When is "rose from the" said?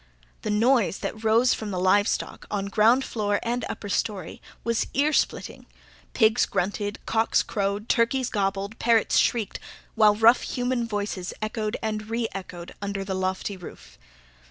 1.23-1.79